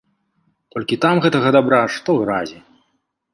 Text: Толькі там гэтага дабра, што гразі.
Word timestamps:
Толькі 0.75 0.97
там 1.03 1.21
гэтага 1.25 1.51
дабра, 1.57 1.83
што 1.99 2.17
гразі. 2.23 2.59